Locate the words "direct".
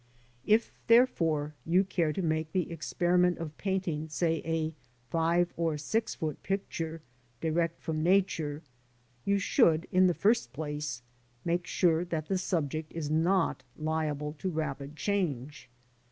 7.39-7.79